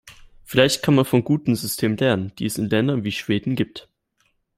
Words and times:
Vielleicht 0.45 0.81
kann 0.81 0.95
man 0.95 1.05
von 1.05 1.23
guten 1.23 1.53
Systemen 1.55 1.95
lernen, 1.95 2.31
die 2.39 2.47
es 2.47 2.57
in 2.57 2.71
Ländern 2.71 3.03
wie 3.03 3.11
Schweden 3.11 3.55
gibt. 3.55 3.87